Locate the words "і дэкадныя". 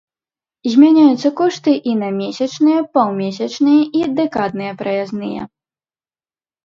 4.01-4.73